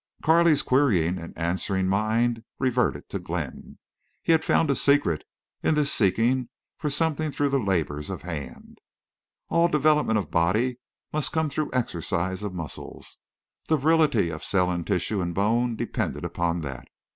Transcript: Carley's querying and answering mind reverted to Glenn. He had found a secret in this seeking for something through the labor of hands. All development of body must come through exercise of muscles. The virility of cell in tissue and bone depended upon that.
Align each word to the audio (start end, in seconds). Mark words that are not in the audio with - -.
Carley's 0.23 0.63
querying 0.63 1.19
and 1.19 1.37
answering 1.37 1.85
mind 1.87 2.43
reverted 2.57 3.07
to 3.09 3.19
Glenn. 3.19 3.77
He 4.23 4.31
had 4.31 4.43
found 4.43 4.71
a 4.71 4.73
secret 4.75 5.23
in 5.61 5.75
this 5.75 5.93
seeking 5.93 6.49
for 6.75 6.89
something 6.89 7.29
through 7.31 7.49
the 7.49 7.59
labor 7.59 7.99
of 7.99 8.23
hands. 8.23 8.77
All 9.49 9.67
development 9.67 10.17
of 10.17 10.31
body 10.31 10.79
must 11.13 11.31
come 11.31 11.49
through 11.49 11.69
exercise 11.71 12.41
of 12.41 12.51
muscles. 12.51 13.19
The 13.67 13.77
virility 13.77 14.31
of 14.31 14.43
cell 14.43 14.71
in 14.71 14.85
tissue 14.85 15.21
and 15.21 15.35
bone 15.35 15.75
depended 15.75 16.25
upon 16.25 16.61
that. 16.61 16.87